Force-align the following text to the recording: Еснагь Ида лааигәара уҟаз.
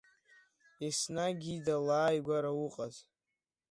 Еснагь 0.87 1.45
Ида 1.55 1.75
лааигәара 1.85 2.51
уҟаз. 2.65 2.95